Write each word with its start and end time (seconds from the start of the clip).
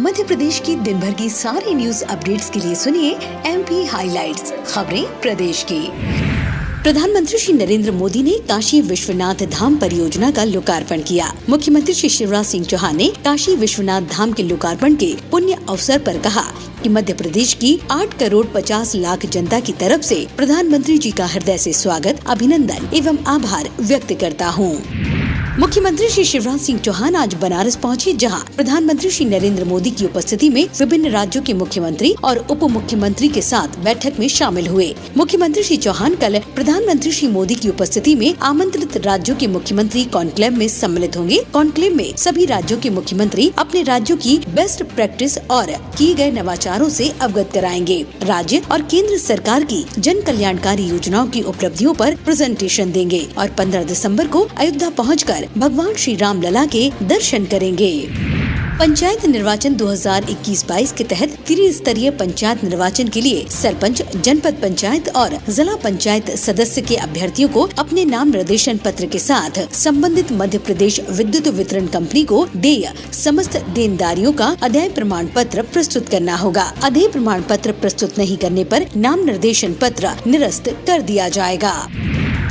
मध्य 0.00 0.24
प्रदेश 0.24 0.58
की 0.58 0.74
दिन 0.76 1.00
भर 1.00 1.10
की 1.10 1.28
सारी 1.30 1.74
न्यूज़ 1.74 2.04
अपडेट्स 2.04 2.48
के 2.50 2.60
लिए 2.60 2.74
सुनिए 2.74 3.10
एम 3.46 3.62
पी 3.62 3.84
हाईलाइट्स 3.84 4.52
खबरें 4.66 5.20
प्रदेश 5.20 5.62
की। 5.62 5.80
प्रधानमंत्री 6.82 7.38
श्री 7.38 7.52
नरेंद्र 7.54 7.92
मोदी 7.92 8.22
ने 8.22 8.38
काशी 8.48 8.80
विश्वनाथ 8.80 9.34
धाम 9.34 9.76
परियोजना 9.76 10.30
का 10.30 10.44
लोकार्पण 10.44 11.02
किया। 11.02 11.32
मुख्यमंत्री 11.48 11.94
श्री 11.94 12.08
शिवराज 12.08 12.46
सिंह 12.46 12.64
चौहान 12.64 12.96
ने 12.96 13.12
काशी 13.24 13.56
विश्वनाथ 13.56 14.02
धाम 14.02 14.32
के 14.32 14.42
लोकार्पण 14.42 14.94
के 14.94 15.14
पुण्य 15.30 15.58
अवसर 15.68 15.98
पर 15.98 16.18
कहा 16.18 16.44
कि 16.82 16.88
मध्य 16.88 17.12
प्रदेश 17.12 17.54
की 17.54 17.78
8 17.90 18.14
करोड़ 18.14 18.46
50 18.46 18.94
लाख 18.96 19.26
जनता 19.26 19.60
की 19.60 19.72
तरफ़ 19.72 20.02
से 20.02 20.26
प्रधानमंत्री 20.36 20.98
जी 20.98 21.10
का 21.10 21.26
हृदय 21.26 21.58
से 21.58 21.72
स्वागत, 21.72 22.24
अभिनंदन 22.26 22.90
एवं 22.94 23.24
आभार 23.26 23.70
व्यक्त 23.80 24.12
करता 24.20 24.48
हूँ। 24.48 24.74
मुख्यमंत्री 25.60 26.08
श्री 26.08 26.24
शिवराज 26.24 26.60
सिंह 26.60 26.78
चौहान 26.78 27.14
आज 27.14 27.34
बनारस 27.34 27.76
पहुँचे, 27.76 28.12
जहाँ 28.12 28.44
प्रधानमंत्री 28.56 29.10
श्री 29.10 29.26
नरेंद्र 29.26 29.64
मोदी 29.64 29.90
की 29.90 30.04
उपस्थिति 30.04 30.48
में 30.50 30.68
विभिन्न 30.78 31.08
राज्यों 31.10 31.42
के 31.42 31.54
मुख्यमंत्री 31.54 32.14
और 32.24 32.38
उप 32.50 32.64
मुख्यमंत्री 32.64 33.28
के 33.28 33.42
साथ 33.42 33.78
बैठक 33.78 34.12
में 34.18 34.28
शामिल 34.28 34.66
हुए। 34.66 34.94
मुख्यमंत्री 35.16 35.62
श्री 35.62 35.76
चौहान 35.76 36.14
कल 36.14 36.38
प्रधानमंत्री 36.38 37.12
श्री 37.12 37.28
मोदी 37.28 37.54
की 37.54 37.68
उपस्थिति 37.68 38.14
में 38.14 38.34
आमंत्रित 38.42 38.96
राज्यों 38.96 39.36
के 39.36 39.46
मुख्यमंत्री 39.46 40.04
कॉन्क्लेव 40.04 40.52
में 40.52 40.68
सम्मिलित 40.68 41.16
होंगे। 41.16 41.42
कॉन्क्लेव 41.52 41.94
में 41.94 42.16
सभी 42.16 42.44
राज्यों 42.44 42.78
के 42.78 42.90
मुख्यमंत्री 42.90 43.52
अपने 43.58 43.82
राज्यों 43.82 44.16
की 44.16 44.38
बेस्ट 44.38 44.82
प्रैक्टिस 44.82 45.38
और 45.38 45.70
किए 45.98 46.14
गए 46.14 46.30
नवाचारों 46.30 46.88
से 46.88 47.12
अवगत 47.20 47.50
कराएँगे। 47.54 48.06
राज्य 48.22 48.62
और 48.72 48.82
केंद्र 48.82 49.18
सरकार 49.18 49.64
की 49.64 49.84
जन 49.98 50.22
कल्याणकारी 50.22 50.84
योजनाओं 50.84 51.26
की 51.26 51.42
उपलब्धियों 51.42 51.94
पर 51.94 52.16
प्रेजेंटेशन 52.16 52.92
देंगे 52.92 53.26
और 53.38 53.48
15 53.48 53.84
दिसंबर 53.84 54.26
को 54.26 54.48
अयोध्या 54.56 54.90
पहुंचकर 54.90 55.48
भगवान 55.58 55.94
श्री 55.94 56.16
राम 56.16 56.42
लला 56.42 56.66
के 56.66 56.92
दर्शन 57.02 57.44
करेंगे। 57.44 58.08
पंचायत 58.78 59.26
निर्वाचन 59.26 59.74
2021-22 59.74 60.92
के 60.92 61.04
तहत 61.04 61.28
त्रिस्तरीय 61.46 62.10
पंचायत 62.10 62.64
निर्वाचन 62.64 63.08
के 63.08 63.20
लिए 63.20 63.46
सरपंच, 63.48 64.16
जनपद 64.16 64.54
पंचायत 64.54 65.08
और 65.08 65.38
जिला 65.48 65.76
पंचायत 65.76 66.30
सदस्य 66.30 66.80
के 66.80 66.96
अभ्यर्थियों 66.96 67.48
को 67.48 67.68
अपने 67.78 68.04
नाम 68.04 68.28
निर्देशन 68.28 68.76
पत्र 68.76 69.06
के 69.06 69.18
साथ 69.18 69.72
संबंधित 69.72 70.32
मध्य 70.32 70.58
प्रदेश 70.58 71.00
विद्युत 71.10 71.48
वितरण 71.48 71.86
कंपनी 71.86 72.24
को 72.24 72.46
देय 72.56 72.92
समस्त 73.12 73.56
देनदारियों 73.56 74.32
का 74.32 74.56
अध्यय 74.62 74.88
प्रमाण 74.88 75.26
पत्र 75.26 75.62
प्रस्तुत 75.62 76.08
करना 76.08 76.36
होगा। 76.36 76.72
अध्याय 76.82 77.08
प्रमाण 77.08 77.42
पत्र 77.42 77.72
प्रस्तुत 77.72 78.18
नहीं 78.18 78.36
करने 78.36 78.62
आरोप 78.62 78.96
नाम 78.96 79.24
निर्देशन 79.24 79.72
पत्र 79.72 80.10
निरस्त 80.26 80.68
कर 80.86 81.02
दिया 81.02 81.28
जाएगा। 81.28 81.88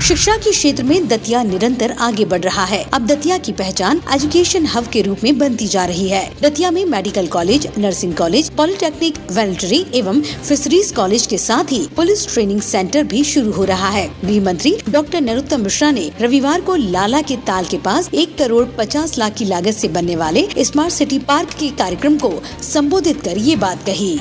शिक्षा 0.01 0.35
के 0.37 0.51
क्षेत्र 0.51 0.83
में 0.83 1.07
दतिया 1.07 1.43
निरंतर 1.43 1.91
आगे 1.91 2.25
बढ़ 2.25 2.41
रहा 2.41 2.63
है। 2.65 2.83
अब 2.93 3.05
दतिया 3.07 3.37
की 3.37 3.51
पहचान 3.51 4.01
एजुकेशन 4.13 4.65
हब 4.65 4.87
के 4.87 5.01
रूप 5.01 5.19
में 5.23 5.37
बनती 5.37 5.67
जा 5.67 5.85
रही 5.85 6.07
है। 6.09 6.21
दतिया 6.41 6.71
में 6.71 6.85
medical 6.85 7.27
college, 7.27 7.67
nursing 7.77 8.13
college, 8.13 8.49
polytechnic 8.49 9.17
veterinary 9.31 9.85
एवं 9.95 10.21
फिशरीज 10.21 10.91
कॉलेज 10.91 11.25
के 11.27 11.37
साथ 11.37 11.71
ही 11.71 11.87
पुलिस 11.95 12.33
ट्रेनिंग 12.33 12.61
सेंटर 12.61 13.03
भी 13.03 13.23
शुरू 13.23 13.51
हो 13.51 13.63
रहा 13.63 13.89
है। 13.89 14.07
गृह 14.25 14.43
मंत्री 14.43 14.75
डॉक्टर 14.89 15.21
नरोत्तम 15.21 15.61
मिश्रा 15.61 15.91
ने 15.91 16.11
रविवार 16.21 16.61
को 16.61 16.75
लाला 16.75 17.21
के 17.21 17.35
ताल 17.37 17.65
के 17.65 17.77
पास 17.77 18.09
एक 18.13 18.37
करोड़ 18.37 18.65
पचास 18.77 19.17
लाख 19.17 19.33
की 19.33 19.45
लागत 19.45 19.67
ऐसी 19.67 19.87
बनने 19.87 20.15
वाले 20.15 20.47
स्मार्ट 20.59 20.93
सिटी 20.93 21.19
पार्क 21.19 21.49
के 21.49 21.69
कार्यक्रम 21.69 22.17
को 22.17 22.31
संबोधित 22.63 23.21
कर 23.21 23.37
ये 23.37 23.55
बात 23.55 23.85
कही। 23.85 24.17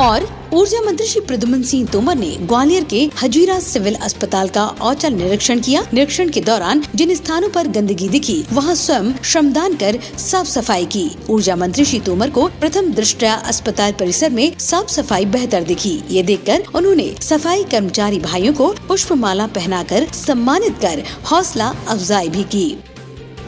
और 0.00 0.39
ऊर्जा 0.54 0.80
मंत्री 0.80 1.06
श्री 1.06 1.20
प्रद्युमन 1.20 1.62
सिंह 1.62 1.86
तोमर 1.88 2.16
ने 2.16 2.28
ग्वालियर 2.42 2.84
के 2.84 3.10
हजीरा 3.22 3.58
सिविल 3.60 3.94
अस्पताल 3.94 4.48
का 4.48 4.64
औचल 4.82 5.12
निरीक्षण 5.12 5.60
किया। 5.60 5.82
निरीक्षण 5.94 6.28
के 6.28 6.40
दौरान 6.40 6.82
जिन 6.94 7.14
स्थानों 7.14 7.48
पर 7.48 7.68
गंदगी 7.68 8.08
दिखी, 8.08 8.44
वहाँ 8.52 8.74
स्वयं 8.74 9.12
श्रमदान 9.22 9.76
कर 9.76 9.98
साफ़ 10.18 10.48
सफ़ाई 10.48 10.86
की। 10.86 11.08
ऊर्जा 11.30 11.56
मंत्री 11.56 11.84
श्री 11.84 12.00
तोमर 12.00 12.30
को 12.30 12.48
प्रथम 12.60 12.92
दृष्टया 12.92 13.34
अस्पताल 13.34 13.92
परिसर 13.92 14.30
में 14.30 14.58
साफ़ 14.58 14.88
सफ़ाई 14.88 15.24
बेहतर 15.24 15.62
दिखी। 15.62 16.02
ये 16.10 16.22
देखकर 16.22 16.64
उन्होंने 16.74 17.14
सफ़ाई 17.22 17.64
कर्मचारी 17.64 18.18
भाइयों 18.18 18.54
को 18.54 18.68
पुष्प 18.68 18.88
पुष्पमाला 18.88 19.46
पहनाकर 19.46 20.06
सम्मानित 20.16 20.78
कर 20.82 21.02
हौसला 21.30 21.74
अफजाई 21.88 22.28
भी 22.28 22.42
की। 22.42 22.78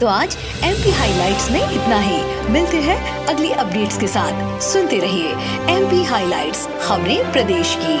तो 0.01 0.07
आज 0.07 0.37
एम 0.63 0.73
पी 0.73 0.91
हाईलाइट 0.91 1.51
में 1.51 1.71
इतना 1.71 1.99
ही। 1.99 2.49
मिलते 2.49 2.77
हैं 2.77 3.25
अगली 3.25 3.51
अपडेट्स 3.51 3.97
के 3.97 4.07
साथ। 4.07 4.61
सुनते 4.61 4.99
रहिए 4.99 5.29
एम 5.75 5.89
पी 5.89 6.03
हाईलाइट 6.03 6.53
खबरें 6.81 7.31
प्रदेश 7.31 7.77
की। 7.81 7.97